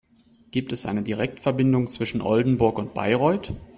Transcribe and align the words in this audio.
Gibt 0.49 0.73
es 0.73 0.87
eine 0.87 1.03
Direktverbindung 1.03 1.87
zwischen 1.91 2.23
Oldenburg 2.23 2.79
und 2.79 2.95
Bayreuth? 2.95 3.53